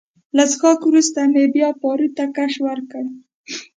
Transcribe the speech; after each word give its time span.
له 0.35 0.43
څښاکه 0.51 0.85
وروسته 0.87 1.19
مې 1.33 1.43
بیا 1.55 1.69
پارو 1.81 2.07
ته 2.17 2.23
کش 2.37 2.53
ورکړ. 2.65 3.03